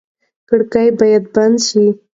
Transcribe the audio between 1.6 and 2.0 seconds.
شي.